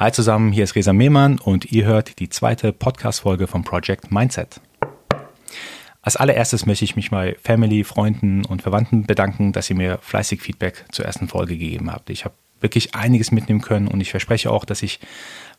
Hi 0.00 0.10
zusammen, 0.10 0.50
hier 0.50 0.64
ist 0.64 0.76
Resa 0.76 0.94
Mehmann 0.94 1.38
und 1.38 1.72
ihr 1.72 1.84
hört 1.84 2.20
die 2.20 2.30
zweite 2.30 2.72
Podcast-Folge 2.72 3.46
vom 3.46 3.64
Project 3.64 4.10
Mindset. 4.10 4.58
Als 6.00 6.16
allererstes 6.16 6.64
möchte 6.64 6.86
ich 6.86 6.96
mich 6.96 7.10
bei 7.10 7.36
Family, 7.42 7.84
Freunden 7.84 8.46
und 8.46 8.62
Verwandten 8.62 9.04
bedanken, 9.04 9.52
dass 9.52 9.68
ihr 9.68 9.76
mir 9.76 9.98
fleißig 9.98 10.40
Feedback 10.40 10.86
zur 10.90 11.04
ersten 11.04 11.28
Folge 11.28 11.58
gegeben 11.58 11.92
habt. 11.92 12.08
Ich 12.08 12.24
habe 12.24 12.34
wirklich 12.62 12.94
einiges 12.94 13.30
mitnehmen 13.30 13.60
können 13.60 13.88
und 13.88 14.00
ich 14.00 14.10
verspreche 14.10 14.50
auch, 14.50 14.64
dass 14.64 14.82
ich 14.82 15.00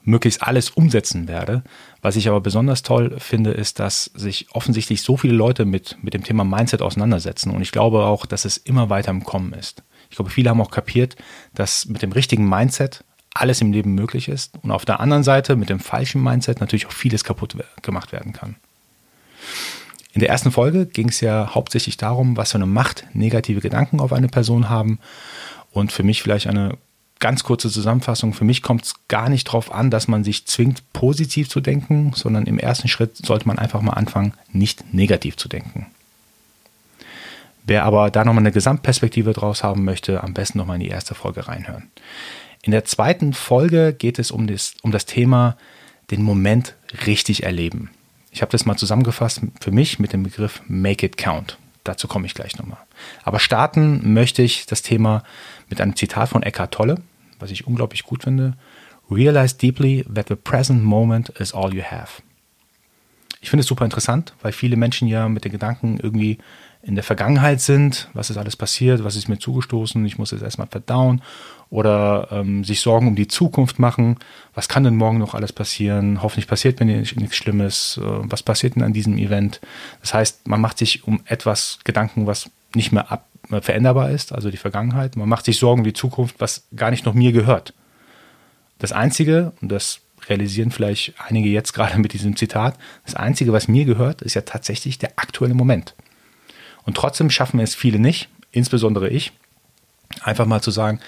möglichst 0.02 0.42
alles 0.42 0.72
umsetzen 0.72 1.28
werde. 1.28 1.62
Was 2.02 2.16
ich 2.16 2.28
aber 2.28 2.42
besonders 2.42 2.81
toll 2.81 3.17
finde, 3.20 3.52
ist, 3.52 3.80
dass 3.80 4.05
sich 4.05 4.48
offensichtlich 4.53 5.03
so 5.03 5.17
viele 5.17 5.36
Leute 5.36 5.66
mit, 5.66 6.00
mit 6.02 6.16
dem 6.16 6.23
Thema 6.23 6.45
Mindset 6.45 6.81
auseinandersetzen 6.81 7.52
und 7.52 7.62
ich 7.62 7.72
glaube 7.72 8.05
auch, 8.05 8.26
dass 8.26 8.45
es 8.45 8.58
immer 8.58 8.89
weiter 8.89 9.12
im 9.12 9.23
Kommen 9.23 9.53
ist. 9.53 9.84
Ich 10.09 10.16
glaube, 10.16 10.31
viele 10.31 10.50
haben 10.50 10.62
auch 10.62 10.72
kapiert, 10.72 11.16
dass 11.53 11.86
mit 11.86 12.02
dem 12.02 12.12
richtigen 12.12 12.50
Mindset 12.50 13.03
alles 13.34 13.62
im 13.62 13.71
Leben 13.71 13.95
möglich 13.95 14.27
ist 14.27 14.58
und 14.62 14.71
auf 14.71 14.85
der 14.85 14.99
anderen 14.99 15.23
Seite 15.23 15.55
mit 15.55 15.70
dem 15.70 15.80
falschen 15.80 16.22
Mindset 16.22 16.59
natürlich 16.59 16.88
auch 16.88 16.91
vieles 16.91 17.23
kaputt 17.23 17.55
gemacht 17.81 18.12
werden 18.12 18.34
kann. 18.34 18.55
In 20.13 20.20
der 20.20 20.30
ersten 20.30 20.52
Folge 20.52 20.85
ging 20.85 21.09
es 21.09 21.22
ja 21.22 21.55
hauptsächlich 21.55 21.95
darum, 21.98 22.36
was 22.36 22.52
für 22.52 22.58
eine 22.58 22.66
Macht 22.66 23.05
negative 23.13 23.62
Gedanken 23.62 23.99
auf 23.99 24.12
eine 24.12 24.27
Person 24.27 24.70
haben 24.70 24.99
und 25.72 25.91
für 25.91 26.03
mich 26.03 26.22
vielleicht 26.22 26.48
eine 26.48 26.77
ganz 27.20 27.44
kurze 27.44 27.70
Zusammenfassung. 27.70 28.34
Für 28.34 28.44
mich 28.44 28.62
kommt 28.62 28.84
es 28.86 28.95
gar 29.08 29.30
nicht 29.30 29.48
darauf 29.48 29.73
an, 29.73 29.89
dass 29.89 30.09
man 30.09 30.25
sich 30.25 30.45
zwingt, 30.45 30.84
positiv 30.91 31.47
zu 31.47 31.61
denken, 31.61 32.11
sondern 32.13 32.45
im 32.45 32.59
ersten 32.59 32.89
Schritt 32.89 33.16
sollte 33.16 33.47
man 33.47 33.59
einfach 33.59 33.81
mal 33.81 33.94
anfangen, 33.94 34.34
nicht 34.52 34.94
negativ 34.94 35.38
zu 35.38 35.47
denken. 35.47 35.88
Wer 37.63 37.86
aber 37.86 38.09
da 38.09 38.25
nochmal 38.25 38.41
eine 38.41 38.52
Gesamtperspektive 38.52 39.34
draus 39.34 39.63
haben 39.63 39.86
möchte, 39.86 40.23
am 40.23 40.34
besten 40.34 40.58
nochmal 40.58 40.78
in 40.78 40.84
die 40.84 40.89
erste 40.89 41.16
Folge 41.16 41.47
reinhören. 41.47 41.89
In 42.64 42.72
der 42.72 42.86
zweiten 42.86 43.34
Folge 43.34 43.94
geht 43.94 44.20
es 44.20 44.31
um 44.31 44.48
das, 44.48 44.76
um 44.84 44.92
das 44.92 45.06
Thema 45.06 45.58
den 46.12 46.22
Moment 46.22 46.76
richtig 47.08 47.44
erleben. 47.44 47.90
Ich 48.31 48.42
habe 48.42 48.52
das 48.52 48.66
mal 48.66 48.78
zusammengefasst 48.78 49.42
für 49.59 49.72
mich 49.72 50.00
mit 50.00 50.14
dem 50.14 50.23
Begriff 50.23 50.62
Make 50.68 51.06
It 51.06 51.18
Count. 51.18 51.58
Dazu 51.84 52.08
komme 52.08 52.28
ich 52.28 52.36
gleich 52.36 52.58
nochmal. 52.58 52.78
Aber 53.23 53.40
starten 53.40 54.14
möchte 54.14 54.44
ich 54.44 54.68
das 54.68 54.84
Thema 54.84 55.23
mit 55.70 55.81
einem 55.81 55.95
Zitat 55.95 56.30
von 56.30 56.44
Eckhart 56.44 56.73
Tolle, 56.73 57.02
was 57.40 57.50
ich 57.50 57.66
unglaublich 57.66 58.03
gut 58.03 58.23
finde. 58.23 58.53
Realize 59.09 59.58
deeply 59.58 60.06
that 60.14 60.28
the 60.28 60.36
present 60.36 60.84
moment 60.84 61.30
is 61.30 61.53
all 61.53 61.73
you 61.73 61.81
have. 61.81 62.22
Ich 63.42 63.50
finde 63.50 63.62
es 63.62 63.68
super 63.68 63.86
interessant, 63.86 64.36
weil 64.44 64.52
viele 64.52 64.78
Menschen 64.78 65.08
ja 65.08 65.28
mit 65.28 65.44
den 65.44 65.52
Gedanken 65.52 66.00
irgendwie 66.02 66.38
in 66.84 66.94
der 66.94 67.03
Vergangenheit 67.03 67.59
sind, 67.59 68.09
was 68.14 68.30
ist 68.30 68.38
alles 68.38 68.56
passiert, 68.56 69.03
was 69.03 69.16
ist 69.16 69.28
mir 69.28 69.40
zugestoßen, 69.40 70.06
ich 70.06 70.20
muss 70.20 70.31
es 70.31 70.44
erstmal 70.44 70.68
verdauen 70.68 71.22
oder 71.72 72.27
ähm, 72.31 72.66
sich 72.66 72.81
Sorgen 72.81 73.08
um 73.08 73.16
die 73.16 73.30
Zukunft 73.30 73.80
machen, 73.80 74.17
was 74.53 74.67
kann 74.67 74.83
denn 74.83 74.97
morgen 74.97 75.17
noch 75.17 75.33
alles 75.33 75.53
passieren, 75.53 76.22
hoffentlich 76.22 76.47
passiert 76.47 76.80
mir 76.81 76.86
nicht, 76.86 77.16
nichts 77.19 77.38
Schlimmes, 77.38 77.97
äh, 77.97 78.03
was 78.03 78.44
passiert 78.44 78.75
denn 78.75 78.83
an 78.83 78.94
diesem 78.94 79.17
Event. 79.17 79.61
Das 80.02 80.13
heißt, 80.13 80.47
man 80.50 80.59
macht 80.59 80.78
sich 80.78 81.08
um 81.08 81.22
etwas 81.25 81.80
Gedanken, 81.86 82.28
was 82.28 82.52
nicht 82.75 82.91
mehr 82.91 83.09
ab, 83.09 83.25
äh, 83.50 83.61
veränderbar 83.61 84.11
ist, 84.11 84.33
also 84.33 84.52
die 84.52 84.58
Vergangenheit, 84.58 85.16
man 85.16 85.30
macht 85.30 85.45
sich 85.45 85.58
Sorgen 85.58 85.81
um 85.81 85.86
die 85.86 85.94
Zukunft, 85.94 86.36
was 86.39 86.67
gar 86.75 86.91
nicht 86.91 87.05
noch 87.05 87.13
mir 87.13 87.31
gehört. 87.31 87.73
Das 88.80 88.91
Einzige, 88.91 89.53
und 89.61 89.72
das 89.72 90.02
realisieren 90.28 90.72
vielleicht 90.72 91.13
einige 91.25 91.47
jetzt 91.47 91.72
gerade 91.72 91.97
mit 92.00 92.11
diesem 92.11 92.35
Zitat, 92.35 92.78
das 93.06 93.16
Einzige, 93.16 93.53
was 93.53 93.69
mir 93.69 93.85
gehört, 93.85 94.22
ist 94.22 94.33
ja 94.33 94.41
tatsächlich 94.41 95.00
der 95.00 95.13
aktuelle 95.16 95.53
Moment. 95.53 95.96
Und 96.84 96.97
trotzdem 96.97 97.29
schaffen 97.29 97.62
es 97.62 97.75
viele 97.75 97.97
nicht, 97.97 98.28
insbesondere 98.51 99.07
ich, 99.07 99.31
einfach 100.22 100.46
mal 100.46 100.62
zu 100.62 100.72
sagen, 100.72 101.00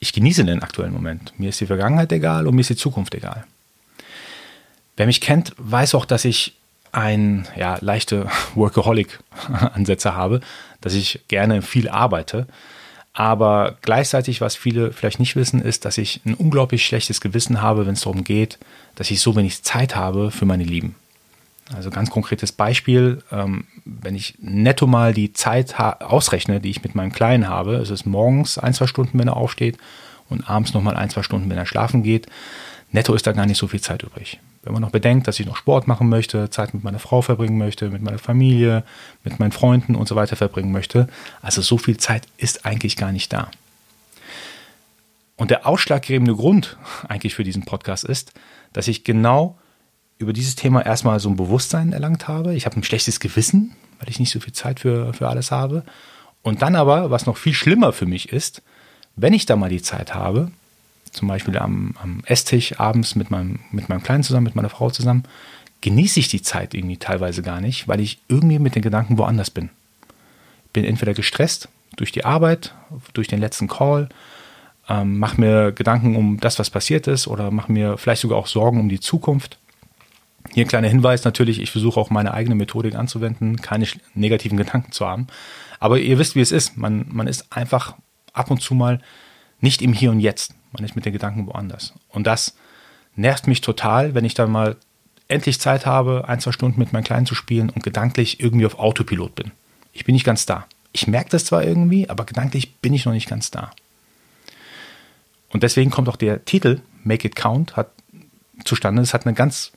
ich 0.00 0.12
genieße 0.12 0.44
den 0.44 0.62
aktuellen 0.62 0.92
Moment. 0.92 1.34
Mir 1.38 1.50
ist 1.50 1.60
die 1.60 1.66
Vergangenheit 1.66 2.10
egal 2.10 2.46
und 2.46 2.54
mir 2.54 2.62
ist 2.62 2.70
die 2.70 2.76
Zukunft 2.76 3.14
egal. 3.14 3.44
Wer 4.96 5.06
mich 5.06 5.20
kennt, 5.20 5.52
weiß 5.58 5.94
auch, 5.94 6.06
dass 6.06 6.24
ich 6.24 6.54
ein 6.92 7.46
ja, 7.56 7.78
leichte 7.80 8.28
Workaholic-Ansätze 8.54 10.14
habe, 10.14 10.40
dass 10.80 10.94
ich 10.94 11.20
gerne 11.28 11.62
viel 11.62 11.88
arbeite. 11.88 12.46
Aber 13.12 13.76
gleichzeitig, 13.82 14.40
was 14.40 14.56
viele 14.56 14.92
vielleicht 14.92 15.20
nicht 15.20 15.36
wissen, 15.36 15.60
ist, 15.60 15.84
dass 15.84 15.98
ich 15.98 16.20
ein 16.24 16.34
unglaublich 16.34 16.84
schlechtes 16.84 17.20
Gewissen 17.20 17.60
habe, 17.60 17.86
wenn 17.86 17.94
es 17.94 18.02
darum 18.02 18.24
geht, 18.24 18.58
dass 18.94 19.10
ich 19.10 19.20
so 19.20 19.36
wenig 19.36 19.62
Zeit 19.62 19.96
habe 19.96 20.30
für 20.30 20.46
meine 20.46 20.64
Lieben. 20.64 20.94
Also 21.74 21.90
ganz 21.90 22.10
konkretes 22.10 22.50
Beispiel, 22.52 23.22
ähm, 23.30 23.64
wenn 23.84 24.16
ich 24.16 24.34
netto 24.40 24.86
mal 24.86 25.14
die 25.14 25.32
Zeit 25.32 25.78
ausrechne, 25.78 26.60
die 26.60 26.70
ich 26.70 26.82
mit 26.82 26.94
meinem 26.94 27.12
Kleinen 27.12 27.48
habe, 27.48 27.76
es 27.76 27.90
ist 27.90 28.06
morgens 28.06 28.58
ein, 28.58 28.74
zwei 28.74 28.86
Stunden, 28.86 29.18
wenn 29.18 29.28
er 29.28 29.36
aufsteht 29.36 29.78
und 30.28 30.48
abends 30.50 30.74
nochmal 30.74 30.96
ein, 30.96 31.10
zwei 31.10 31.22
Stunden, 31.22 31.48
wenn 31.48 31.58
er 31.58 31.66
schlafen 31.66 32.02
geht, 32.02 32.26
netto 32.90 33.14
ist 33.14 33.26
da 33.26 33.32
gar 33.32 33.46
nicht 33.46 33.58
so 33.58 33.68
viel 33.68 33.80
Zeit 33.80 34.02
übrig. 34.02 34.40
Wenn 34.62 34.72
man 34.72 34.82
noch 34.82 34.90
bedenkt, 34.90 35.28
dass 35.28 35.38
ich 35.40 35.46
noch 35.46 35.56
Sport 35.56 35.86
machen 35.86 36.08
möchte, 36.08 36.50
Zeit 36.50 36.74
mit 36.74 36.82
meiner 36.82 36.98
Frau 36.98 37.22
verbringen 37.22 37.56
möchte, 37.56 37.88
mit 37.88 38.02
meiner 38.02 38.18
Familie, 38.18 38.84
mit 39.24 39.38
meinen 39.38 39.52
Freunden 39.52 39.94
und 39.94 40.08
so 40.08 40.16
weiter 40.16 40.36
verbringen 40.36 40.72
möchte, 40.72 41.08
also 41.40 41.62
so 41.62 41.78
viel 41.78 41.96
Zeit 41.96 42.26
ist 42.36 42.66
eigentlich 42.66 42.96
gar 42.96 43.12
nicht 43.12 43.32
da. 43.32 43.50
Und 45.36 45.50
der 45.50 45.66
ausschlaggebende 45.66 46.34
Grund 46.34 46.76
eigentlich 47.08 47.34
für 47.34 47.44
diesen 47.44 47.64
Podcast 47.64 48.04
ist, 48.04 48.32
dass 48.72 48.88
ich 48.88 49.04
genau 49.04 49.56
über 50.20 50.34
dieses 50.34 50.54
Thema 50.54 50.84
erstmal 50.84 51.18
so 51.18 51.30
ein 51.30 51.36
Bewusstsein 51.36 51.94
erlangt 51.94 52.28
habe. 52.28 52.54
Ich 52.54 52.66
habe 52.66 52.76
ein 52.76 52.84
schlechtes 52.84 53.20
Gewissen, 53.20 53.74
weil 53.98 54.10
ich 54.10 54.20
nicht 54.20 54.30
so 54.30 54.38
viel 54.38 54.52
Zeit 54.52 54.80
für, 54.80 55.14
für 55.14 55.28
alles 55.28 55.50
habe. 55.50 55.82
Und 56.42 56.60
dann 56.60 56.76
aber, 56.76 57.10
was 57.10 57.24
noch 57.24 57.38
viel 57.38 57.54
schlimmer 57.54 57.92
für 57.92 58.04
mich 58.04 58.30
ist, 58.30 58.60
wenn 59.16 59.32
ich 59.32 59.46
da 59.46 59.56
mal 59.56 59.70
die 59.70 59.80
Zeit 59.80 60.14
habe, 60.14 60.50
zum 61.10 61.26
Beispiel 61.26 61.56
am, 61.58 61.94
am 62.02 62.22
Esstisch 62.26 62.78
abends 62.78 63.14
mit 63.14 63.30
meinem, 63.30 63.60
mit 63.72 63.88
meinem 63.88 64.02
Kleinen 64.02 64.22
zusammen, 64.22 64.44
mit 64.44 64.54
meiner 64.54 64.68
Frau 64.68 64.90
zusammen, 64.90 65.24
genieße 65.80 66.20
ich 66.20 66.28
die 66.28 66.42
Zeit 66.42 66.74
irgendwie 66.74 66.98
teilweise 66.98 67.40
gar 67.42 67.62
nicht, 67.62 67.88
weil 67.88 68.00
ich 68.00 68.20
irgendwie 68.28 68.58
mit 68.58 68.74
den 68.74 68.82
Gedanken 68.82 69.16
woanders 69.16 69.48
bin. 69.48 69.70
Bin 70.74 70.84
entweder 70.84 71.14
gestresst 71.14 71.70
durch 71.96 72.12
die 72.12 72.26
Arbeit, 72.26 72.74
durch 73.14 73.26
den 73.26 73.40
letzten 73.40 73.68
Call, 73.68 74.10
ähm, 74.86 75.18
mache 75.18 75.40
mir 75.40 75.72
Gedanken 75.72 76.14
um 76.14 76.38
das, 76.40 76.58
was 76.58 76.68
passiert 76.68 77.06
ist, 77.06 77.26
oder 77.26 77.50
mache 77.50 77.72
mir 77.72 77.96
vielleicht 77.96 78.20
sogar 78.20 78.38
auch 78.38 78.46
Sorgen 78.46 78.78
um 78.80 78.90
die 78.90 79.00
Zukunft. 79.00 79.58
Hier 80.52 80.64
ein 80.64 80.68
kleiner 80.68 80.88
Hinweis 80.88 81.24
natürlich, 81.24 81.60
ich 81.60 81.70
versuche 81.70 82.00
auch 82.00 82.10
meine 82.10 82.34
eigene 82.34 82.54
Methodik 82.54 82.94
anzuwenden, 82.94 83.56
keine 83.60 83.86
negativen 84.14 84.56
Gedanken 84.56 84.92
zu 84.92 85.06
haben. 85.06 85.26
Aber 85.78 85.98
ihr 85.98 86.18
wisst, 86.18 86.34
wie 86.34 86.40
es 86.40 86.52
ist. 86.52 86.76
Man, 86.76 87.06
man 87.08 87.26
ist 87.26 87.52
einfach 87.52 87.96
ab 88.32 88.50
und 88.50 88.60
zu 88.60 88.74
mal 88.74 89.00
nicht 89.60 89.82
im 89.82 89.92
Hier 89.92 90.10
und 90.10 90.20
Jetzt. 90.20 90.54
Man 90.72 90.84
ist 90.84 90.96
mit 90.96 91.04
den 91.04 91.12
Gedanken 91.12 91.46
woanders. 91.46 91.94
Und 92.08 92.26
das 92.26 92.56
nervt 93.16 93.46
mich 93.46 93.60
total, 93.60 94.14
wenn 94.14 94.24
ich 94.24 94.34
dann 94.34 94.50
mal 94.50 94.76
endlich 95.28 95.60
Zeit 95.60 95.86
habe, 95.86 96.24
ein, 96.26 96.40
zwei 96.40 96.52
Stunden 96.52 96.78
mit 96.78 96.92
meinem 96.92 97.04
Kleinen 97.04 97.26
zu 97.26 97.34
spielen 97.34 97.70
und 97.70 97.82
gedanklich 97.82 98.40
irgendwie 98.40 98.66
auf 98.66 98.78
Autopilot 98.78 99.34
bin. 99.34 99.52
Ich 99.92 100.04
bin 100.04 100.14
nicht 100.14 100.24
ganz 100.24 100.46
da. 100.46 100.66
Ich 100.92 101.06
merke 101.06 101.30
das 101.30 101.44
zwar 101.44 101.64
irgendwie, 101.64 102.08
aber 102.08 102.24
gedanklich 102.24 102.76
bin 102.76 102.92
ich 102.94 103.04
noch 103.04 103.12
nicht 103.12 103.28
ganz 103.28 103.50
da. 103.50 103.70
Und 105.50 105.62
deswegen 105.62 105.90
kommt 105.90 106.08
auch 106.08 106.16
der 106.16 106.44
Titel 106.44 106.80
Make 107.04 107.28
It 107.28 107.36
Count 107.36 107.76
hat 107.76 107.90
zustande. 108.64 109.02
Es 109.02 109.14
hat 109.14 109.26
eine 109.26 109.34
ganz 109.34 109.72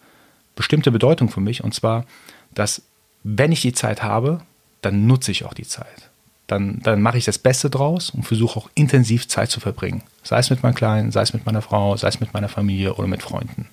bestimmte 0.55 0.91
Bedeutung 0.91 1.29
für 1.29 1.41
mich. 1.41 1.63
Und 1.63 1.73
zwar, 1.73 2.05
dass 2.53 2.83
wenn 3.23 3.51
ich 3.51 3.61
die 3.61 3.73
Zeit 3.73 4.03
habe, 4.03 4.41
dann 4.81 5.07
nutze 5.07 5.31
ich 5.31 5.45
auch 5.45 5.53
die 5.53 5.67
Zeit. 5.67 6.09
Dann, 6.47 6.79
dann 6.83 7.01
mache 7.01 7.17
ich 7.17 7.25
das 7.25 7.37
Beste 7.37 7.69
draus 7.69 8.09
und 8.09 8.23
versuche 8.23 8.59
auch 8.59 8.69
intensiv 8.75 9.27
Zeit 9.27 9.49
zu 9.49 9.59
verbringen. 9.59 10.03
Sei 10.23 10.37
es 10.37 10.49
mit 10.49 10.61
meinem 10.61 10.75
Kleinen, 10.75 11.11
sei 11.11 11.21
es 11.21 11.33
mit 11.33 11.45
meiner 11.45 11.61
Frau, 11.61 11.95
sei 11.95 12.09
es 12.09 12.19
mit 12.19 12.33
meiner 12.33 12.49
Familie 12.49 12.95
oder 12.95 13.07
mit 13.07 13.23
Freunden. 13.23 13.67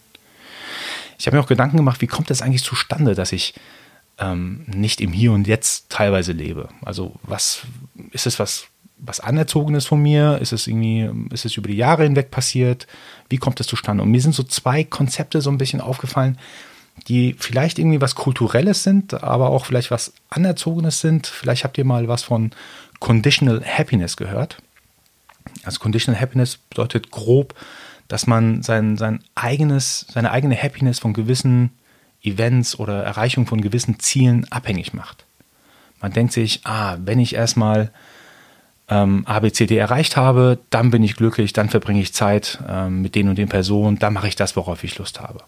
Ich 1.18 1.26
habe 1.26 1.36
mir 1.36 1.42
auch 1.42 1.48
Gedanken 1.48 1.76
gemacht, 1.76 2.00
wie 2.00 2.06
kommt 2.06 2.30
das 2.30 2.42
eigentlich 2.42 2.62
zustande, 2.62 3.14
dass 3.14 3.32
ich 3.32 3.54
ähm, 4.18 4.64
nicht 4.66 5.00
im 5.00 5.12
Hier 5.12 5.32
und 5.32 5.46
Jetzt 5.48 5.90
teilweise 5.90 6.32
lebe? 6.32 6.68
Also 6.82 7.14
was 7.22 7.62
ist 8.12 8.26
es 8.26 8.38
was, 8.38 8.68
was 8.98 9.20
anerzogenes 9.20 9.84
von 9.84 10.00
mir? 10.00 10.38
Ist 10.40 10.52
es 10.52 10.66
irgendwie, 10.66 11.10
ist 11.34 11.44
es 11.44 11.56
über 11.56 11.68
die 11.68 11.76
Jahre 11.76 12.04
hinweg 12.04 12.30
passiert? 12.30 12.86
Wie 13.28 13.38
kommt 13.38 13.58
das 13.58 13.66
zustande? 13.66 14.02
Und 14.04 14.12
mir 14.12 14.20
sind 14.20 14.34
so 14.34 14.44
zwei 14.44 14.84
Konzepte 14.84 15.40
so 15.40 15.50
ein 15.50 15.58
bisschen 15.58 15.80
aufgefallen, 15.80 16.38
die 17.08 17.34
vielleicht 17.38 17.78
irgendwie 17.78 18.00
was 18.00 18.14
Kulturelles 18.14 18.82
sind, 18.82 19.22
aber 19.22 19.50
auch 19.50 19.66
vielleicht 19.66 19.90
was 19.90 20.12
Anerzogenes 20.28 21.00
sind. 21.00 21.26
Vielleicht 21.26 21.64
habt 21.64 21.78
ihr 21.78 21.84
mal 21.84 22.08
was 22.08 22.22
von 22.22 22.50
Conditional 22.98 23.62
Happiness 23.64 24.16
gehört. 24.16 24.58
Also 25.64 25.80
Conditional 25.80 26.20
Happiness 26.20 26.56
bedeutet 26.56 27.10
grob, 27.10 27.54
dass 28.08 28.26
man 28.26 28.62
sein, 28.62 28.96
sein 28.96 29.20
eigenes, 29.34 30.06
seine 30.12 30.30
eigene 30.30 30.60
Happiness 30.60 30.98
von 30.98 31.12
gewissen 31.12 31.70
Events 32.22 32.78
oder 32.78 33.02
Erreichung 33.02 33.46
von 33.46 33.60
gewissen 33.60 33.98
Zielen 33.98 34.46
abhängig 34.50 34.92
macht. 34.92 35.24
Man 36.00 36.12
denkt 36.12 36.32
sich, 36.32 36.60
ah, 36.64 36.98
wenn 37.04 37.18
ich 37.18 37.34
erstmal 37.34 37.90
ähm, 38.88 39.22
ABCD 39.26 39.76
erreicht 39.76 40.16
habe, 40.16 40.58
dann 40.70 40.90
bin 40.90 41.02
ich 41.02 41.16
glücklich, 41.16 41.52
dann 41.52 41.70
verbringe 41.70 42.00
ich 42.00 42.12
Zeit 42.12 42.58
ähm, 42.68 43.00
mit 43.02 43.14
den 43.14 43.28
und 43.28 43.38
den 43.38 43.48
Personen, 43.48 43.98
dann 43.98 44.12
mache 44.12 44.28
ich 44.28 44.36
das, 44.36 44.56
worauf 44.56 44.82
ich 44.84 44.98
Lust 44.98 45.20
habe 45.20 45.40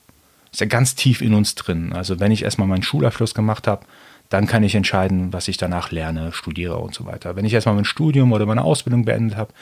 ist 0.53 0.61
ja 0.61 0.67
ganz 0.67 0.95
tief 0.95 1.23
in 1.23 1.35
uns 1.35 1.55
drin. 1.55 1.93
Also 1.93 2.21
wenn 2.21 2.31
ich 2.31 2.45
erstmal 2.45 2.69
meinen 2.69 2.83
Schulabschluss 2.83 3.35
gemacht 3.35 3.67
habe, 3.67 3.87
dann 4.29 4.47
kann 4.47 4.63
ich 4.63 4.75
entscheiden, 4.75 5.33
was 5.33 5.49
ich 5.49 5.57
danach 5.57 5.91
lerne, 5.91 6.33
studiere 6.33 6.77
und 6.77 6.95
so 6.95 7.05
weiter. 7.05 7.37
Wenn 7.37 7.45
ich 7.45 7.53
erstmal 7.53 7.75
mein 7.75 7.85
Studium 7.85 8.33
oder 8.33 8.47
meine 8.47 8.63
Ausbildung 8.63 9.05
beendet 9.05 9.37
habe, 9.37 9.53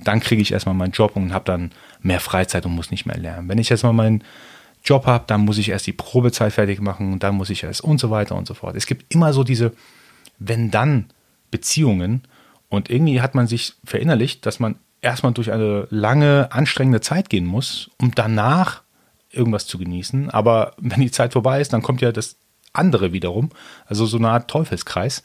dann 0.00 0.20
kriege 0.20 0.42
ich 0.42 0.52
erstmal 0.52 0.74
meinen 0.74 0.92
Job 0.92 1.16
und 1.16 1.32
habe 1.32 1.44
dann 1.44 1.72
mehr 2.00 2.20
Freizeit 2.20 2.64
und 2.66 2.74
muss 2.74 2.90
nicht 2.90 3.06
mehr 3.06 3.18
lernen. 3.18 3.48
Wenn 3.48 3.58
ich 3.58 3.70
erstmal 3.70 3.92
meinen 3.92 4.24
Job 4.84 5.06
habe, 5.06 5.24
dann 5.26 5.42
muss 5.42 5.58
ich 5.58 5.70
erst 5.70 5.86
die 5.86 5.92
Probezeit 5.92 6.52
fertig 6.52 6.80
machen 6.80 7.12
und 7.12 7.22
dann 7.22 7.34
muss 7.34 7.50
ich 7.50 7.62
erst 7.62 7.82
und 7.82 7.98
so 7.98 8.10
weiter 8.10 8.34
und 8.34 8.46
so 8.46 8.54
fort. 8.54 8.76
Es 8.76 8.86
gibt 8.86 9.12
immer 9.14 9.32
so 9.32 9.44
diese 9.44 9.72
Wenn-Dann-Beziehungen 10.38 12.22
und 12.68 12.90
irgendwie 12.90 13.20
hat 13.20 13.34
man 13.34 13.46
sich 13.46 13.74
verinnerlicht, 13.84 14.44
dass 14.46 14.58
man 14.60 14.76
erstmal 15.00 15.32
durch 15.32 15.52
eine 15.52 15.86
lange, 15.90 16.48
anstrengende 16.50 17.00
Zeit 17.00 17.30
gehen 17.30 17.46
muss, 17.46 17.90
um 18.00 18.14
danach 18.14 18.83
irgendwas 19.36 19.66
zu 19.66 19.78
genießen. 19.78 20.30
Aber 20.30 20.74
wenn 20.78 21.00
die 21.00 21.10
Zeit 21.10 21.32
vorbei 21.32 21.60
ist, 21.60 21.72
dann 21.72 21.82
kommt 21.82 22.00
ja 22.00 22.12
das 22.12 22.36
andere 22.72 23.12
wiederum. 23.12 23.50
Also 23.86 24.06
so 24.06 24.16
eine 24.16 24.30
Art 24.30 24.48
Teufelskreis. 24.48 25.22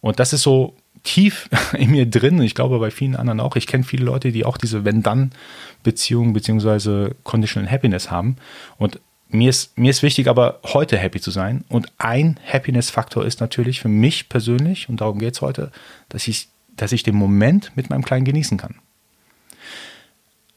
Und 0.00 0.20
das 0.20 0.32
ist 0.32 0.42
so 0.42 0.76
tief 1.02 1.48
in 1.72 1.90
mir 1.90 2.06
drin. 2.06 2.40
Ich 2.42 2.54
glaube 2.54 2.78
bei 2.78 2.90
vielen 2.90 3.16
anderen 3.16 3.40
auch. 3.40 3.56
Ich 3.56 3.66
kenne 3.66 3.84
viele 3.84 4.04
Leute, 4.04 4.32
die 4.32 4.44
auch 4.44 4.56
diese 4.56 4.84
Wenn-Dann-Beziehung 4.84 6.32
beziehungsweise 6.32 7.14
Conditional 7.24 7.70
Happiness 7.70 8.10
haben. 8.10 8.36
Und 8.78 9.00
mir 9.28 9.48
ist, 9.48 9.78
mir 9.78 9.90
ist 9.90 10.02
wichtig, 10.02 10.28
aber 10.28 10.60
heute 10.64 10.98
happy 10.98 11.20
zu 11.20 11.30
sein. 11.30 11.64
Und 11.68 11.88
ein 11.96 12.38
Happiness-Faktor 12.46 13.24
ist 13.24 13.40
natürlich 13.40 13.80
für 13.80 13.88
mich 13.88 14.28
persönlich, 14.28 14.88
und 14.88 15.00
darum 15.00 15.18
geht 15.18 15.34
es 15.34 15.40
heute, 15.40 15.72
dass 16.10 16.28
ich, 16.28 16.48
dass 16.76 16.92
ich 16.92 17.02
den 17.02 17.14
Moment 17.14 17.72
mit 17.74 17.88
meinem 17.88 18.04
Kleinen 18.04 18.26
genießen 18.26 18.58
kann. 18.58 18.74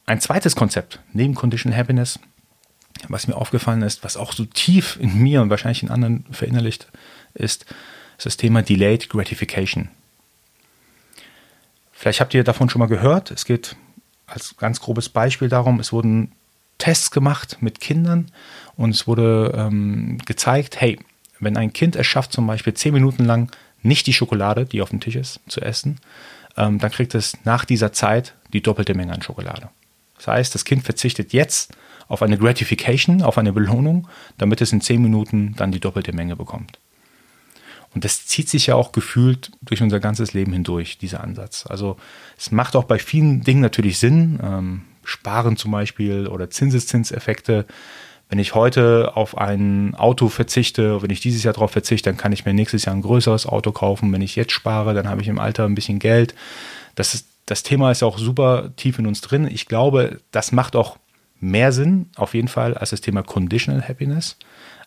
Ein 0.06 0.20
zweites 0.20 0.56
Konzept 0.56 1.00
neben 1.14 1.36
Conditional 1.36 1.80
Happiness 1.80 2.20
was 3.08 3.28
mir 3.28 3.36
aufgefallen 3.36 3.82
ist, 3.82 4.04
was 4.04 4.18
auch 4.18 4.34
so 4.34 4.46
tief 4.46 4.98
in 5.00 5.18
mir 5.18 5.42
und 5.42 5.50
wahrscheinlich 5.50 5.84
in 5.84 5.92
anderen 5.92 6.26
verinnerlicht 6.32 6.88
ist, 7.34 7.66
ist 8.18 8.26
das 8.26 8.38
Thema 8.38 8.62
Delayed 8.62 9.10
Gratification. 9.10 9.90
Vielleicht 11.92 12.20
habt 12.20 12.34
ihr 12.34 12.44
davon 12.44 12.70
schon 12.70 12.80
mal 12.80 12.88
gehört. 12.88 13.32
Es 13.32 13.46
geht 13.46 13.76
als 14.28 14.58
ganz 14.58 14.80
grobes 14.80 15.10
Beispiel 15.10 15.50
darum, 15.50 15.80
es 15.80 15.92
wurden 15.92 16.32
Tests 16.78 17.12
gemacht 17.12 17.58
mit 17.62 17.80
Kindern 17.80 18.32
und 18.76 18.90
es 18.90 19.08
wurde 19.08 19.54
ähm, 19.56 20.18
gezeigt, 20.26 20.82
hey, 20.82 21.00
wenn 21.40 21.58
ein 21.58 21.74
Kind 21.74 21.96
es 21.96 22.08
schafft, 22.08 22.34
zum 22.34 22.48
Beispiel 22.48 22.74
zehn 22.74 22.94
Minuten 22.94 23.24
lang 23.24 23.52
nicht 23.82 24.08
die 24.08 24.14
Schokolade, 24.14 24.66
die 24.66 24.82
auf 24.82 24.90
dem 24.90 25.00
Tisch 25.00 25.16
ist, 25.16 25.40
zu 25.48 25.62
essen, 25.62 26.00
ähm, 26.58 26.80
dann 26.80 26.92
kriegt 26.92 27.16
es 27.16 27.38
nach 27.46 27.66
dieser 27.66 27.94
Zeit 27.94 28.34
die 28.52 28.62
doppelte 28.62 28.94
Menge 28.94 29.14
an 29.14 29.22
Schokolade. 29.22 29.70
Das 30.18 30.28
heißt, 30.28 30.56
das 30.56 30.66
Kind 30.66 30.84
verzichtet 30.84 31.34
jetzt 31.34 31.74
auf 32.08 32.22
eine 32.22 32.38
Gratification, 32.38 33.22
auf 33.22 33.38
eine 33.38 33.54
Belohnung, 33.54 34.08
damit 34.38 34.62
es 34.62 34.72
in 34.72 34.82
zehn 34.82 35.02
Minuten 35.02 35.56
dann 35.58 35.72
die 35.72 35.80
doppelte 35.80 36.14
Menge 36.14 36.36
bekommt. 36.36 36.80
Und 37.96 38.04
das 38.04 38.26
zieht 38.26 38.50
sich 38.50 38.68
ja 38.68 38.76
auch 38.76 38.92
gefühlt 38.92 39.52
durch 39.62 39.82
unser 39.82 40.02
ganzes 40.02 40.34
Leben 40.34 40.52
hindurch, 40.52 40.98
dieser 40.98 41.24
Ansatz. 41.24 41.66
Also 41.66 41.96
es 42.38 42.52
macht 42.52 42.76
auch 42.76 42.84
bei 42.84 43.00
vielen 43.00 43.42
Dingen 43.42 43.62
natürlich 43.62 44.00
Sinn, 44.00 44.40
ähm, 44.44 44.82
Sparen 45.06 45.56
zum 45.56 45.72
Beispiel 45.72 46.28
oder 46.28 46.50
Zinseszinseffekte. 46.50 47.66
Wenn 48.28 48.40
ich 48.40 48.54
heute 48.54 49.16
auf 49.16 49.38
ein 49.38 49.96
Auto 49.96 50.28
verzichte, 50.28 51.02
wenn 51.02 51.12
ich 51.12 51.22
dieses 51.22 51.44
Jahr 51.44 51.54
darauf 51.54 51.72
verzichte, 51.72 52.10
dann 52.10 52.18
kann 52.18 52.34
ich 52.34 52.44
mir 52.44 52.54
nächstes 52.54 52.84
Jahr 52.84 52.96
ein 52.96 53.02
größeres 53.02 53.46
Auto 53.46 53.72
kaufen. 53.72 54.12
Wenn 54.12 54.22
ich 54.22 54.36
jetzt 54.36 54.52
spare, 54.52 54.94
dann 54.94 55.08
habe 55.08 55.22
ich 55.22 55.30
im 55.30 55.40
Alter 55.40 55.64
ein 55.64 55.76
bisschen 55.76 56.00
Geld. 56.00 56.36
Das, 56.96 57.14
ist, 57.14 57.28
das 57.46 57.64
Thema 57.64 57.92
ist 57.92 58.04
auch 58.04 58.18
super 58.18 58.72
tief 58.76 59.00
in 59.00 59.08
uns 59.08 59.22
drin. 59.22 59.48
Ich 59.48 59.68
glaube, 59.68 60.20
das 60.32 60.52
macht 60.52 60.76
auch 60.76 60.98
mehr 61.46 61.72
Sinn, 61.72 62.10
auf 62.16 62.34
jeden 62.34 62.48
Fall, 62.48 62.76
als 62.76 62.90
das 62.90 63.02
Thema 63.02 63.24
Conditional 63.24 63.88
Happiness. 63.88 64.38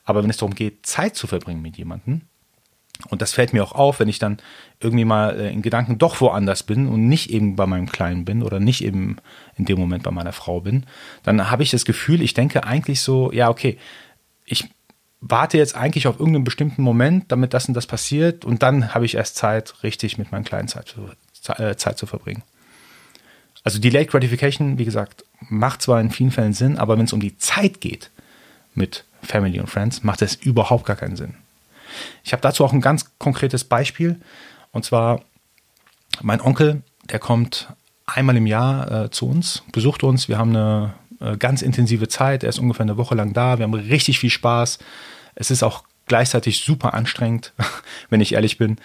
Aber 0.05 0.23
wenn 0.23 0.31
es 0.31 0.39
darum 0.39 0.55
geht, 0.55 0.87
Zeit 0.87 1.17
zu 1.17 1.27
verbringen 1.27 1.63
mit 1.63 1.77
jemandem, 1.77 2.23
und 3.09 3.23
das 3.23 3.33
fällt 3.33 3.53
mir 3.53 3.63
auch 3.63 3.73
auf, 3.73 4.01
wenn 4.01 4.09
ich 4.09 4.19
dann 4.19 4.39
irgendwie 4.81 5.05
mal 5.05 5.39
äh, 5.39 5.53
in 5.53 5.63
Gedanken 5.63 5.99
doch 5.99 6.21
woanders 6.21 6.65
bin 6.65 6.89
und 6.89 7.09
nicht 7.09 7.31
eben 7.31 7.55
bei 7.55 7.67
meinem 7.67 7.87
Kleinen 7.87 8.25
bin 8.25 8.43
oder 8.43 8.59
nicht 8.59 8.83
eben 8.83 9.19
in 9.57 9.65
dem 9.67 9.79
Moment 9.79 10.03
bei 10.03 10.11
meiner 10.11 10.33
Frau 10.33 10.61
bin, 10.61 10.85
dann 11.23 11.51
habe 11.51 11.63
ich 11.63 11.71
das 11.71 11.85
Gefühl, 11.85 12.23
ich 12.23 12.35
denke 12.35 12.65
eigentlich 12.65 13.01
so, 13.01 13.31
ja, 13.33 13.51
okay, 13.51 13.79
ich 14.45 14.69
warte 15.21 15.59
jetzt 15.59 15.77
eigentlich 15.77 16.09
auf 16.09 16.19
irgendeinen 16.19 16.45
bestimmten 16.45 16.83
Moment, 16.83 17.31
damit 17.31 17.55
das 17.55 17.69
und 17.69 17.75
das 17.75 17.87
passiert 17.87 18.45
und 18.45 18.63
dann 18.63 18.95
habe 18.95 19.05
ich 19.05 19.15
erst 19.15 19.37
Zeit, 19.37 19.83
richtig 19.83 20.19
mit 20.19 20.33
meinem 20.33 20.45
Kleinen 20.45 20.69
Zeit 20.69 20.89
zu, 20.89 21.53
äh, 21.63 21.77
Zeit 21.77 21.99
zu 21.99 22.07
verbringen. 22.07 22.43
Also 23.63 23.79
Delayed 23.79 24.11
Gratification, 24.11 24.79
wie 24.79 24.85
gesagt, 24.85 25.25
macht 25.49 25.83
zwar 25.83 26.01
in 26.01 26.11
vielen 26.11 26.31
Fällen 26.31 26.53
Sinn, 26.53 26.79
aber 26.79 26.99
wenn 26.99 27.05
es 27.05 27.13
um 27.13 27.21
die 27.21 27.37
Zeit 27.39 27.81
geht 27.81 28.11
mit 28.75 29.05
Family 29.23 29.61
und 29.61 29.69
Friends, 29.69 30.03
macht 30.03 30.23
es 30.23 30.35
überhaupt 30.35 30.85
gar 30.85 30.97
keinen 30.97 31.17
Sinn. 31.17 31.35
Ich 32.25 32.33
habe 32.33 32.43
dazu 32.43 32.65
auch 32.65 32.73
ein 32.73 32.81
ganz 32.81 33.07
konkretes 33.19 33.65
Beispiel. 33.65 34.21
Und 34.73 34.85
zwar 34.85 35.23
mein 36.21 36.41
Onkel, 36.41 36.83
der 37.11 37.19
kommt 37.19 37.69
einmal 38.07 38.37
im 38.37 38.47
Jahr 38.47 39.05
äh, 39.05 39.11
zu 39.11 39.29
uns, 39.29 39.63
besucht 39.73 40.03
uns. 40.03 40.29
Wir 40.29 40.39
haben 40.39 40.51
eine 40.51 40.95
äh, 41.21 41.37
ganz 41.37 41.63
intensive 41.63 42.09
Zeit. 42.09 42.43
Er 42.43 42.49
ist 42.49 42.59
ungefähr 42.59 42.85
eine 42.85 42.97
Woche 42.97 43.15
lang 43.15 43.33
da. 43.33 43.59
Wir 43.59 43.65
haben 43.65 43.75
richtig 43.75 44.19
viel 44.19 44.31
Spaß. 44.31 44.79
Es 45.35 45.51
ist 45.51 45.63
auch 45.63 45.85
gleichzeitig 46.07 46.65
super 46.65 46.95
anstrengend, 46.95 47.53
wenn 48.11 48.21
ich 48.21 48.35
ehrlich 48.35 48.59
bin. 48.59 48.77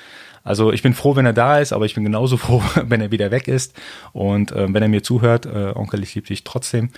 Also 0.43 0.71
ich 0.73 0.81
bin 0.81 0.93
froh, 0.93 1.15
wenn 1.15 1.25
er 1.25 1.33
da 1.33 1.59
ist, 1.59 1.73
aber 1.73 1.85
ich 1.85 1.95
bin 1.95 2.03
genauso 2.03 2.37
froh, 2.37 2.61
wenn 2.75 3.01
er 3.01 3.11
wieder 3.11 3.31
weg 3.31 3.47
ist. 3.47 3.73
Und 4.11 4.51
äh, 4.51 4.73
wenn 4.73 4.83
er 4.83 4.89
mir 4.89 5.03
zuhört, 5.03 5.45
äh, 5.45 5.71
Onkel, 5.75 6.03
ich 6.03 6.15
liebe 6.15 6.27
dich 6.27 6.43
trotzdem. 6.43 6.89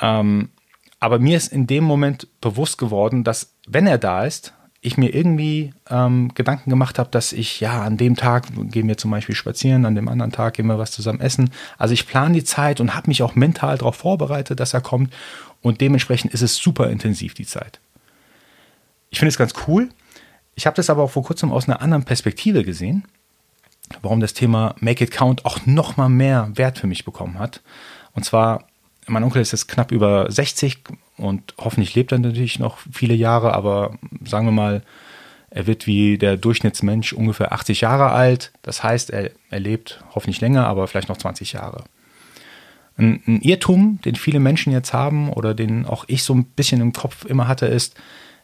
Ähm, 0.00 0.50
aber 0.98 1.18
mir 1.18 1.36
ist 1.36 1.52
in 1.52 1.66
dem 1.66 1.84
Moment 1.84 2.28
bewusst 2.40 2.78
geworden, 2.78 3.24
dass 3.24 3.54
wenn 3.66 3.86
er 3.86 3.98
da 3.98 4.24
ist, 4.24 4.54
ich 4.82 4.96
mir 4.96 5.14
irgendwie 5.14 5.74
ähm, 5.90 6.32
Gedanken 6.34 6.70
gemacht 6.70 6.98
habe, 6.98 7.10
dass 7.10 7.32
ich 7.32 7.60
ja 7.60 7.82
an 7.82 7.98
dem 7.98 8.16
Tag 8.16 8.46
gehen 8.70 8.88
wir 8.88 8.96
zum 8.96 9.10
Beispiel 9.10 9.34
spazieren, 9.34 9.84
an 9.84 9.94
dem 9.94 10.08
anderen 10.08 10.32
Tag 10.32 10.54
gehen 10.54 10.66
wir 10.66 10.78
was 10.78 10.90
zusammen 10.90 11.20
essen. 11.20 11.50
Also 11.76 11.92
ich 11.92 12.06
plane 12.06 12.34
die 12.34 12.44
Zeit 12.44 12.80
und 12.80 12.94
habe 12.94 13.08
mich 13.08 13.22
auch 13.22 13.34
mental 13.34 13.76
darauf 13.76 13.96
vorbereitet, 13.96 14.58
dass 14.58 14.72
er 14.72 14.80
kommt. 14.80 15.12
Und 15.60 15.82
dementsprechend 15.82 16.32
ist 16.32 16.40
es 16.40 16.56
super 16.56 16.88
intensiv 16.88 17.34
die 17.34 17.44
Zeit. 17.44 17.80
Ich 19.10 19.18
finde 19.18 19.30
es 19.30 19.38
ganz 19.38 19.52
cool, 19.66 19.90
ich 20.60 20.66
habe 20.66 20.76
das 20.76 20.90
aber 20.90 21.04
auch 21.04 21.10
vor 21.10 21.22
kurzem 21.22 21.52
aus 21.52 21.66
einer 21.66 21.80
anderen 21.80 22.04
Perspektive 22.04 22.64
gesehen, 22.64 23.04
warum 24.02 24.20
das 24.20 24.34
Thema 24.34 24.74
Make 24.80 25.04
It 25.04 25.10
Count 25.10 25.46
auch 25.46 25.64
noch 25.64 25.96
mal 25.96 26.10
mehr 26.10 26.50
Wert 26.52 26.78
für 26.78 26.86
mich 26.86 27.06
bekommen 27.06 27.38
hat. 27.38 27.62
Und 28.12 28.26
zwar, 28.26 28.64
mein 29.06 29.24
Onkel 29.24 29.40
ist 29.40 29.52
jetzt 29.52 29.68
knapp 29.68 29.90
über 29.90 30.30
60 30.30 30.80
und 31.16 31.54
hoffentlich 31.56 31.94
lebt 31.94 32.12
er 32.12 32.18
natürlich 32.18 32.58
noch 32.58 32.76
viele 32.92 33.14
Jahre, 33.14 33.54
aber 33.54 33.96
sagen 34.22 34.48
wir 34.48 34.52
mal, 34.52 34.82
er 35.48 35.66
wird 35.66 35.86
wie 35.86 36.18
der 36.18 36.36
Durchschnittsmensch 36.36 37.14
ungefähr 37.14 37.52
80 37.52 37.80
Jahre 37.80 38.10
alt. 38.10 38.52
Das 38.60 38.82
heißt, 38.82 39.08
er, 39.08 39.30
er 39.48 39.60
lebt 39.60 40.04
hoffentlich 40.14 40.42
länger, 40.42 40.66
aber 40.66 40.88
vielleicht 40.88 41.08
noch 41.08 41.16
20 41.16 41.54
Jahre. 41.54 41.84
Ein, 42.98 43.22
ein 43.26 43.40
Irrtum, 43.40 43.98
den 44.04 44.14
viele 44.14 44.40
Menschen 44.40 44.74
jetzt 44.74 44.92
haben 44.92 45.32
oder 45.32 45.54
den 45.54 45.86
auch 45.86 46.04
ich 46.06 46.22
so 46.22 46.34
ein 46.34 46.44
bisschen 46.44 46.82
im 46.82 46.92
Kopf 46.92 47.24
immer 47.24 47.48
hatte, 47.48 47.64
ist, 47.64 47.96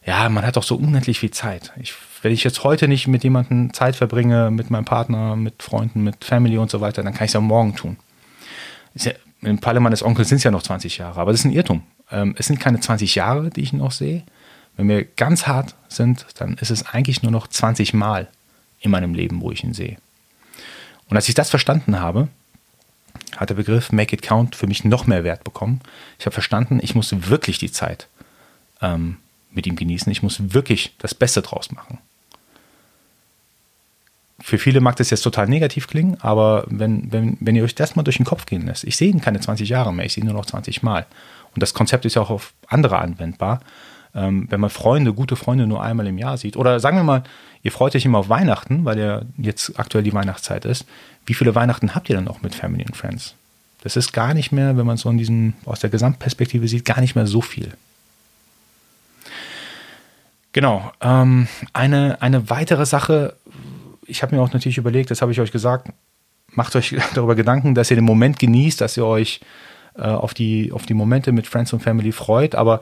ja, 0.07 0.29
man 0.29 0.45
hat 0.45 0.55
doch 0.55 0.63
so 0.63 0.75
unendlich 0.77 1.19
viel 1.19 1.31
Zeit. 1.31 1.73
Ich, 1.81 1.93
wenn 2.21 2.31
ich 2.31 2.45
jetzt 2.45 2.63
heute 2.63 2.87
nicht 2.87 3.07
mit 3.07 3.25
jemandem 3.25 3.73
Zeit 3.73 3.97
verbringe, 3.97 4.49
mit 4.51 4.69
meinem 4.69 4.85
Partner, 4.85 5.35
mit 5.35 5.61
Freunden, 5.61 6.01
mit 6.01 6.23
Family 6.23 6.57
und 6.57 6.71
so 6.71 6.79
weiter, 6.79 7.03
dann 7.03 7.13
kann 7.13 7.25
ich 7.25 7.29
es 7.29 7.33
ja 7.33 7.41
morgen 7.41 7.75
tun. 7.75 7.97
Ja, 8.95 9.11
Im 9.41 9.59
Falle 9.59 9.81
meines 9.81 10.03
Onkels 10.03 10.29
sind 10.29 10.37
es 10.37 10.45
ja 10.45 10.51
noch 10.51 10.63
20 10.63 10.97
Jahre, 10.97 11.19
aber 11.19 11.31
das 11.31 11.41
ist 11.41 11.45
ein 11.45 11.51
Irrtum. 11.51 11.83
Ähm, 12.09 12.35
es 12.37 12.47
sind 12.47 12.57
keine 12.57 12.79
20 12.79 13.15
Jahre, 13.15 13.49
die 13.49 13.59
ich 13.59 13.73
noch 13.73 13.91
sehe. 13.91 14.23
Wenn 14.77 14.87
wir 14.87 15.03
ganz 15.03 15.45
hart 15.45 15.75
sind, 15.89 16.25
dann 16.37 16.53
ist 16.53 16.71
es 16.71 16.85
eigentlich 16.85 17.21
nur 17.21 17.33
noch 17.33 17.47
20 17.47 17.93
Mal 17.93 18.29
in 18.79 18.91
meinem 18.91 19.13
Leben, 19.13 19.41
wo 19.41 19.51
ich 19.51 19.65
ihn 19.65 19.73
sehe. 19.73 19.97
Und 21.09 21.17
als 21.17 21.27
ich 21.27 21.35
das 21.35 21.49
verstanden 21.49 21.99
habe, 21.99 22.29
hat 23.35 23.49
der 23.49 23.55
Begriff 23.55 23.91
Make 23.91 24.15
It 24.15 24.21
Count 24.21 24.55
für 24.55 24.67
mich 24.67 24.85
noch 24.85 25.05
mehr 25.05 25.25
Wert 25.25 25.43
bekommen. 25.43 25.81
Ich 26.17 26.25
habe 26.25 26.33
verstanden, 26.33 26.79
ich 26.81 26.95
muss 26.95 27.13
wirklich 27.29 27.57
die 27.57 27.71
Zeit 27.71 28.07
ähm, 28.81 29.17
mit 29.51 29.67
ihm 29.67 29.75
genießen. 29.75 30.11
Ich 30.11 30.23
muss 30.23 30.53
wirklich 30.53 30.95
das 30.99 31.13
Beste 31.13 31.41
draus 31.41 31.71
machen. 31.71 31.99
Für 34.39 34.59
viele 34.59 34.81
mag 34.81 34.95
das 34.97 35.09
jetzt 35.09 35.23
total 35.23 35.47
negativ 35.47 35.87
klingen, 35.87 36.17
aber 36.21 36.63
wenn, 36.67 37.11
wenn, 37.11 37.37
wenn 37.39 37.55
ihr 37.55 37.63
euch 37.63 37.73
das 37.73 37.95
mal 37.95 38.03
durch 38.03 38.17
den 38.17 38.25
Kopf 38.25 38.45
gehen 38.45 38.67
lässt, 38.67 38.83
ich 38.83 38.95
sehe 38.95 39.09
ihn 39.09 39.19
keine 39.19 39.39
20 39.39 39.67
Jahre 39.67 39.91
mehr, 39.91 40.05
ich 40.05 40.13
sehe 40.13 40.23
ihn 40.23 40.27
nur 40.27 40.35
noch 40.35 40.45
20 40.45 40.83
Mal. 40.83 41.07
Und 41.55 41.63
das 41.63 41.73
Konzept 41.73 42.05
ist 42.05 42.15
ja 42.15 42.21
auch 42.21 42.29
auf 42.29 42.53
andere 42.67 42.99
anwendbar. 42.99 43.61
Ähm, 44.13 44.47
wenn 44.49 44.59
man 44.59 44.69
Freunde, 44.69 45.13
gute 45.13 45.35
Freunde 45.35 45.65
nur 45.65 45.81
einmal 45.81 46.05
im 46.05 46.19
Jahr 46.19 46.37
sieht, 46.37 46.55
oder 46.55 46.79
sagen 46.79 46.97
wir 46.97 47.03
mal, 47.03 47.23
ihr 47.63 47.71
freut 47.71 47.95
euch 47.95 48.05
immer 48.05 48.19
auf 48.19 48.29
Weihnachten, 48.29 48.85
weil 48.85 48.99
ja 48.99 49.21
jetzt 49.37 49.79
aktuell 49.79 50.03
die 50.03 50.13
Weihnachtszeit 50.13 50.65
ist, 50.65 50.85
wie 51.25 51.33
viele 51.33 51.55
Weihnachten 51.55 51.95
habt 51.95 52.09
ihr 52.09 52.15
dann 52.15 52.27
auch 52.27 52.41
mit 52.41 52.53
Family 52.53 52.85
and 52.85 52.95
Friends? 52.95 53.35
Das 53.81 53.95
ist 53.95 54.13
gar 54.13 54.33
nicht 54.33 54.51
mehr, 54.51 54.77
wenn 54.77 54.85
man 54.85 54.95
es 54.95 55.01
so 55.01 55.09
in 55.09 55.17
diesem, 55.17 55.53
aus 55.65 55.79
der 55.79 55.89
Gesamtperspektive 55.89 56.67
sieht, 56.67 56.85
gar 56.85 57.01
nicht 57.01 57.15
mehr 57.15 57.27
so 57.27 57.41
viel. 57.41 57.73
Genau. 60.57 60.91
Ähm, 61.01 61.47
eine, 61.73 62.19
eine 62.19 62.49
weitere 62.49 62.87
Sache, 62.87 63.35
ich 64.07 64.23
habe 64.23 64.35
mir 64.35 64.41
auch 64.41 64.51
natürlich 64.53 64.79
überlegt, 64.79 65.11
das 65.11 65.21
habe 65.21 65.31
ich 65.31 65.39
euch 65.39 65.51
gesagt, 65.51 65.89
macht 66.49 66.75
euch 66.75 66.95
darüber 67.13 67.35
Gedanken, 67.35 67.75
dass 67.75 67.91
ihr 67.91 67.95
den 67.95 68.05
Moment 68.05 68.39
genießt, 68.39 68.81
dass 68.81 68.97
ihr 68.97 69.05
euch 69.05 69.41
äh, 69.93 70.01
auf, 70.01 70.33
die, 70.33 70.71
auf 70.71 70.87
die 70.87 70.95
Momente 70.95 71.31
mit 71.31 71.45
Friends 71.45 71.73
und 71.73 71.81
Family 71.81 72.11
freut. 72.11 72.55
Aber 72.55 72.81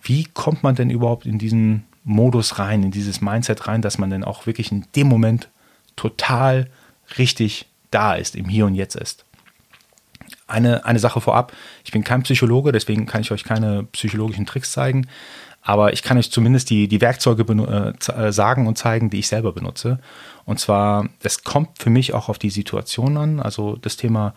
wie 0.00 0.22
kommt 0.22 0.62
man 0.62 0.76
denn 0.76 0.88
überhaupt 0.88 1.26
in 1.26 1.36
diesen 1.36 1.86
Modus 2.04 2.60
rein, 2.60 2.84
in 2.84 2.92
dieses 2.92 3.20
Mindset 3.20 3.66
rein, 3.66 3.82
dass 3.82 3.98
man 3.98 4.08
dann 4.08 4.22
auch 4.22 4.46
wirklich 4.46 4.70
in 4.70 4.86
dem 4.94 5.08
Moment 5.08 5.48
total 5.96 6.70
richtig 7.18 7.66
da 7.90 8.14
ist, 8.14 8.36
im 8.36 8.48
Hier 8.48 8.66
und 8.66 8.76
Jetzt 8.76 8.94
ist. 8.94 9.24
Eine, 10.46 10.84
eine 10.84 11.00
Sache 11.00 11.20
vorab, 11.20 11.52
ich 11.84 11.90
bin 11.90 12.04
kein 12.04 12.22
Psychologe, 12.22 12.70
deswegen 12.70 13.06
kann 13.06 13.22
ich 13.22 13.32
euch 13.32 13.42
keine 13.42 13.82
psychologischen 13.82 14.46
Tricks 14.46 14.70
zeigen, 14.70 15.08
aber 15.66 15.92
ich 15.92 16.04
kann 16.04 16.16
euch 16.16 16.30
zumindest 16.30 16.70
die, 16.70 16.86
die 16.86 17.00
Werkzeuge 17.00 17.42
äh, 17.42 18.12
äh, 18.12 18.32
sagen 18.32 18.68
und 18.68 18.78
zeigen, 18.78 19.10
die 19.10 19.18
ich 19.18 19.26
selber 19.26 19.52
benutze. 19.52 19.98
Und 20.44 20.60
zwar, 20.60 21.08
es 21.24 21.42
kommt 21.42 21.82
für 21.82 21.90
mich 21.90 22.14
auch 22.14 22.28
auf 22.28 22.38
die 22.38 22.50
Situation 22.50 23.16
an, 23.16 23.40
also 23.40 23.74
das 23.74 23.96
Thema 23.96 24.32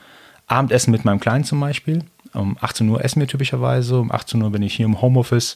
Abendessen 0.48 0.90
mit 0.90 1.06
meinem 1.06 1.20
Kleinen 1.20 1.44
zum 1.44 1.60
Beispiel. 1.60 2.04
Um 2.34 2.58
18 2.60 2.90
Uhr 2.90 3.06
essen 3.06 3.20
wir 3.20 3.28
typischerweise, 3.28 4.00
um 4.00 4.12
18 4.12 4.42
Uhr 4.42 4.50
bin 4.50 4.64
ich 4.64 4.74
hier 4.74 4.88
im 4.88 5.04
Homeoffice 5.04 5.56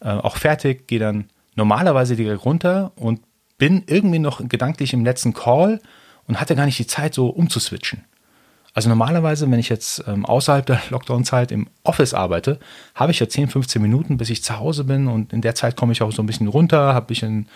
äh, 0.00 0.10
auch 0.10 0.36
fertig, 0.36 0.86
gehe 0.86 0.98
dann 0.98 1.30
normalerweise 1.54 2.14
direkt 2.14 2.44
runter 2.44 2.92
und 2.96 3.20
bin 3.56 3.84
irgendwie 3.86 4.18
noch 4.18 4.46
gedanklich 4.46 4.92
im 4.92 5.02
letzten 5.02 5.32
Call 5.32 5.80
und 6.28 6.38
hatte 6.42 6.54
gar 6.56 6.66
nicht 6.66 6.78
die 6.78 6.86
Zeit, 6.86 7.14
so 7.14 7.28
umzuswitchen. 7.28 8.04
Also 8.76 8.90
normalerweise, 8.90 9.50
wenn 9.50 9.58
ich 9.58 9.70
jetzt 9.70 10.04
ähm, 10.06 10.26
außerhalb 10.26 10.66
der 10.66 10.82
Lockdown-Zeit 10.90 11.50
im 11.50 11.66
Office 11.82 12.12
arbeite, 12.12 12.60
habe 12.94 13.10
ich 13.10 13.18
ja 13.18 13.26
10, 13.26 13.48
15 13.48 13.80
Minuten, 13.80 14.18
bis 14.18 14.28
ich 14.28 14.44
zu 14.44 14.58
Hause 14.58 14.84
bin 14.84 15.08
und 15.08 15.32
in 15.32 15.40
der 15.40 15.54
Zeit 15.54 15.76
komme 15.76 15.92
ich 15.92 16.02
auch 16.02 16.12
so 16.12 16.22
ein 16.22 16.26
bisschen 16.26 16.46
runter, 16.46 16.92
habe 16.92 17.10
ich 17.14 17.24
eine 17.24 17.46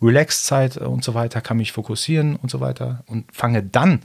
Relax-Zeit 0.00 0.76
und 0.76 1.02
so 1.02 1.14
weiter, 1.14 1.40
kann 1.40 1.56
mich 1.56 1.72
fokussieren 1.72 2.36
und 2.36 2.52
so 2.52 2.60
weiter 2.60 3.02
und 3.06 3.24
fange 3.34 3.64
dann 3.64 4.02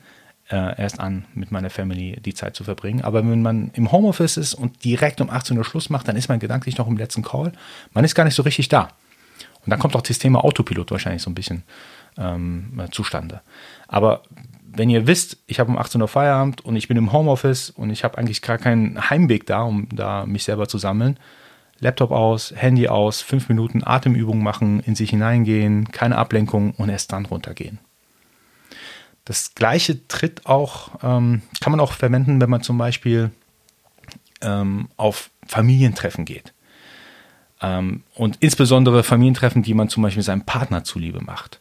äh, 0.50 0.82
erst 0.82 1.00
an, 1.00 1.26
mit 1.36 1.52
meiner 1.52 1.70
Family 1.70 2.20
die 2.20 2.34
Zeit 2.34 2.56
zu 2.56 2.64
verbringen. 2.64 3.04
Aber 3.04 3.20
wenn 3.20 3.44
man 3.44 3.70
im 3.76 3.92
Homeoffice 3.92 4.38
ist 4.38 4.56
und 4.56 4.84
direkt 4.84 5.22
um 5.22 5.30
18 5.30 5.60
Uhr 5.60 5.66
Schluss 5.66 5.92
macht, 5.92 6.08
dann 6.08 6.16
ist 6.16 6.30
man 6.30 6.40
gedanklich 6.40 6.80
noch 6.80 6.88
im 6.88 6.98
letzten 6.98 7.22
Call. 7.22 7.52
Man 7.94 8.04
ist 8.04 8.16
gar 8.16 8.24
nicht 8.24 8.34
so 8.34 8.42
richtig 8.42 8.70
da. 8.70 8.90
Und 9.64 9.70
dann 9.70 9.78
kommt 9.78 9.96
auch 9.96 10.02
das 10.02 10.18
Thema 10.18 10.44
Autopilot 10.44 10.90
wahrscheinlich 10.90 11.22
so 11.22 11.30
ein 11.30 11.36
bisschen 11.36 11.62
ähm, 12.18 12.82
zustande. 12.90 13.42
Aber 13.88 14.24
wenn 14.76 14.90
ihr 14.90 15.08
wisst, 15.08 15.38
ich 15.48 15.60
habe 15.60 15.72
um 15.72 15.78
18 15.78 16.02
Uhr 16.02 16.08
Feierabend 16.08 16.64
und 16.64 16.76
ich 16.76 16.88
bin 16.88 16.98
im 16.98 17.12
Homeoffice 17.12 17.70
und 17.70 17.90
ich 17.90 18.04
habe 18.04 18.18
eigentlich 18.18 18.42
gar 18.42 18.58
keinen 18.58 19.10
Heimweg 19.10 19.46
da, 19.46 19.62
um 19.62 19.88
da 19.90 20.26
mich 20.26 20.44
selber 20.44 20.68
zu 20.68 20.78
sammeln, 20.78 21.20
Laptop 21.80 22.12
aus, 22.12 22.54
Handy 22.56 22.88
aus, 22.88 23.22
fünf 23.22 23.50
Minuten 23.50 23.84
Atemübung 23.84 24.42
machen, 24.42 24.80
in 24.82 24.96
sich 24.96 25.10
hineingehen, 25.10 25.92
keine 25.92 26.18
Ablenkung 26.18 26.72
und 26.72 26.90
erst 26.90 27.12
dann 27.12 27.26
runtergehen. 27.26 27.80
Das 29.26 29.56
gleiche 29.56 30.08
tritt 30.08 30.46
auch, 30.46 30.92
ähm, 31.04 31.42
kann 31.60 31.72
man 31.72 31.80
auch 31.80 31.94
verwenden, 31.94 32.40
wenn 32.40 32.50
man 32.50 32.62
zum 32.62 32.78
Beispiel 32.78 33.32
ähm, 34.42 34.90
auf 34.98 35.32
Familientreffen 35.48 36.26
geht. 36.26 36.54
Ähm, 37.62 38.04
und 38.14 38.38
insbesondere 38.40 39.04
Familientreffen, 39.04 39.64
die 39.64 39.74
man 39.74 39.90
zum 39.90 40.04
Beispiel 40.04 40.24
seinem 40.24 40.46
Partner 40.46 40.84
zuliebe 40.84 41.22
macht. 41.22 41.60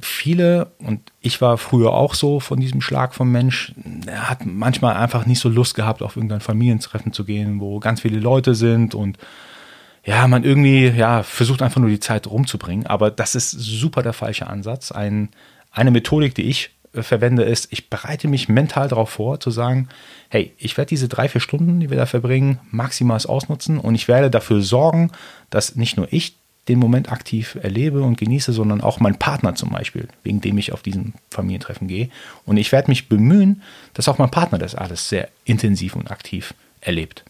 Viele, 0.00 0.72
und 0.78 1.00
ich 1.20 1.40
war 1.40 1.56
früher 1.56 1.92
auch 1.92 2.14
so 2.14 2.40
von 2.40 2.58
diesem 2.58 2.80
Schlag 2.80 3.14
vom 3.14 3.30
Mensch, 3.30 3.72
er 4.06 4.28
hat 4.28 4.44
manchmal 4.44 4.96
einfach 4.96 5.24
nicht 5.24 5.38
so 5.38 5.48
Lust 5.48 5.74
gehabt, 5.76 6.02
auf 6.02 6.16
irgendein 6.16 6.40
Familientreffen 6.40 7.12
zu 7.12 7.24
gehen, 7.24 7.60
wo 7.60 7.78
ganz 7.78 8.00
viele 8.00 8.18
Leute 8.18 8.54
sind 8.56 8.94
und 8.94 9.18
ja, 10.04 10.26
man 10.26 10.42
irgendwie 10.42 10.88
ja, 10.88 11.22
versucht 11.22 11.60
einfach 11.60 11.80
nur 11.80 11.90
die 11.90 12.00
Zeit 12.00 12.26
rumzubringen. 12.26 12.86
Aber 12.86 13.10
das 13.10 13.34
ist 13.34 13.50
super 13.50 14.02
der 14.02 14.14
falsche 14.14 14.46
Ansatz. 14.46 14.90
Ein, 14.90 15.28
eine 15.70 15.90
Methodik, 15.90 16.34
die 16.34 16.44
ich 16.44 16.70
äh, 16.94 17.02
verwende, 17.02 17.42
ist, 17.42 17.70
ich 17.72 17.90
bereite 17.90 18.26
mich 18.26 18.48
mental 18.48 18.88
darauf 18.88 19.10
vor, 19.10 19.38
zu 19.38 19.50
sagen, 19.50 19.88
hey, 20.30 20.54
ich 20.56 20.78
werde 20.78 20.88
diese 20.88 21.08
drei, 21.08 21.28
vier 21.28 21.42
Stunden, 21.42 21.78
die 21.78 21.90
wir 21.90 21.98
da 21.98 22.06
verbringen, 22.06 22.58
maximal 22.70 23.20
ausnutzen 23.26 23.78
und 23.78 23.94
ich 23.94 24.08
werde 24.08 24.30
dafür 24.30 24.62
sorgen, 24.62 25.10
dass 25.50 25.76
nicht 25.76 25.98
nur 25.98 26.08
ich 26.10 26.37
den 26.68 26.78
Moment 26.78 27.10
aktiv 27.10 27.58
erlebe 27.62 28.02
und 28.02 28.18
genieße, 28.18 28.52
sondern 28.52 28.80
auch 28.80 29.00
mein 29.00 29.18
Partner 29.18 29.54
zum 29.54 29.70
Beispiel, 29.70 30.08
wegen 30.22 30.40
dem 30.40 30.58
ich 30.58 30.72
auf 30.72 30.82
diesen 30.82 31.14
Familientreffen 31.30 31.88
gehe. 31.88 32.10
Und 32.44 32.56
ich 32.56 32.72
werde 32.72 32.90
mich 32.90 33.08
bemühen, 33.08 33.62
dass 33.94 34.08
auch 34.08 34.18
mein 34.18 34.30
Partner 34.30 34.58
das 34.58 34.74
alles 34.74 35.08
sehr 35.08 35.28
intensiv 35.44 35.96
und 35.96 36.10
aktiv 36.10 36.54
erlebt. 36.80 37.24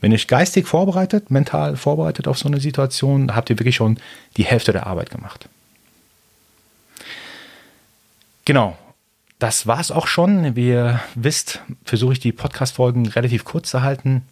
Wenn 0.00 0.12
ihr 0.12 0.18
geistig 0.18 0.66
vorbereitet, 0.66 1.30
mental 1.30 1.76
vorbereitet 1.76 2.28
auf 2.28 2.38
so 2.38 2.48
eine 2.48 2.60
Situation, 2.60 3.34
habt 3.34 3.50
ihr 3.50 3.58
wirklich 3.58 3.76
schon 3.76 3.98
die 4.36 4.44
Hälfte 4.44 4.72
der 4.72 4.86
Arbeit 4.86 5.10
gemacht. 5.10 5.48
Genau, 8.44 8.78
das 9.38 9.66
war 9.66 9.80
es 9.80 9.90
auch 9.90 10.06
schon. 10.06 10.54
Wie 10.56 10.68
ihr 10.68 11.00
wisst, 11.14 11.60
versuche 11.84 12.14
ich 12.14 12.20
die 12.20 12.32
Podcast-Folgen 12.32 13.06
relativ 13.08 13.44
kurz 13.44 13.70
zu 13.70 13.82
halten. 13.82 14.22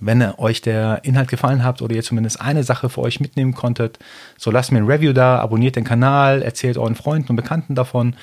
Wenn 0.00 0.22
euch 0.22 0.60
der 0.60 1.00
Inhalt 1.04 1.28
gefallen 1.28 1.64
hat 1.64 1.82
oder 1.82 1.94
ihr 1.94 2.02
zumindest 2.02 2.40
eine 2.40 2.64
Sache 2.64 2.88
für 2.88 3.00
euch 3.00 3.20
mitnehmen 3.20 3.54
konntet, 3.54 3.98
so 4.36 4.50
lasst 4.50 4.72
mir 4.72 4.78
ein 4.78 4.86
Review 4.86 5.12
da, 5.12 5.38
abonniert 5.38 5.76
den 5.76 5.84
Kanal, 5.84 6.42
erzählt 6.42 6.78
euren 6.78 6.94
Freunden 6.94 7.30
und 7.30 7.36
Bekannten 7.36 7.74
davon. 7.74 8.14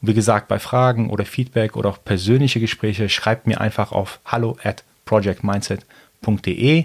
Und 0.00 0.08
wie 0.08 0.14
gesagt, 0.14 0.48
bei 0.48 0.58
Fragen 0.58 1.10
oder 1.10 1.24
Feedback 1.24 1.76
oder 1.76 1.90
auch 1.90 2.04
persönliche 2.04 2.60
Gespräche 2.60 3.08
schreibt 3.08 3.46
mir 3.46 3.60
einfach 3.60 3.92
auf 3.92 4.20
hallo 4.24 4.56
at 4.62 4.84
projectmindset.de. 5.04 6.84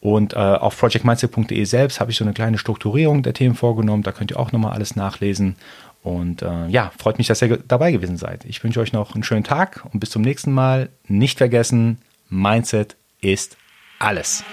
Und 0.00 0.32
äh, 0.32 0.36
auf 0.36 0.76
projectmindset.de 0.78 1.64
selbst 1.64 2.00
habe 2.00 2.10
ich 2.10 2.16
so 2.16 2.24
eine 2.24 2.34
kleine 2.34 2.58
Strukturierung 2.58 3.22
der 3.22 3.34
Themen 3.34 3.54
vorgenommen. 3.54 4.02
Da 4.02 4.10
könnt 4.10 4.32
ihr 4.32 4.40
auch 4.40 4.50
nochmal 4.50 4.72
alles 4.72 4.96
nachlesen. 4.96 5.54
Und 6.02 6.42
äh, 6.42 6.66
ja, 6.66 6.90
freut 6.98 7.18
mich, 7.18 7.28
dass 7.28 7.40
ihr 7.42 7.58
dabei 7.68 7.92
gewesen 7.92 8.16
seid. 8.16 8.44
Ich 8.44 8.62
wünsche 8.64 8.80
euch 8.80 8.92
noch 8.92 9.14
einen 9.14 9.22
schönen 9.22 9.44
Tag 9.44 9.84
und 9.92 10.00
bis 10.00 10.10
zum 10.10 10.22
nächsten 10.22 10.50
Mal. 10.50 10.88
Nicht 11.06 11.38
vergessen, 11.38 11.98
Mindset 12.28 12.96
ist 13.22 13.56
alles. 13.98 14.44